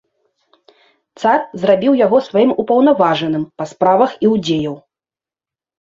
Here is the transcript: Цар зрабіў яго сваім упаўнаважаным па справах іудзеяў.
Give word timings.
Цар 1.23 1.39
зрабіў 1.65 1.93
яго 2.05 2.23
сваім 2.29 2.51
упаўнаважаным 2.65 3.47
па 3.61 3.71
справах 3.77 4.21
іудзеяў. 4.27 4.75